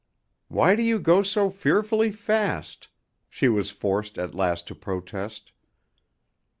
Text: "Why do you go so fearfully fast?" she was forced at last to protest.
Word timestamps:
"Why 0.47 0.75
do 0.75 0.81
you 0.81 0.97
go 0.97 1.21
so 1.21 1.51
fearfully 1.51 2.09
fast?" 2.09 2.87
she 3.29 3.47
was 3.47 3.69
forced 3.69 4.17
at 4.17 4.33
last 4.33 4.65
to 4.69 4.73
protest. 4.73 5.51